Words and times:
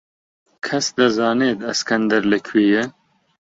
کەس 0.65 0.85
دەزانێت 0.97 1.59
ئەسکەندەر 1.67 2.23
لەکوێیە؟ 2.31 2.83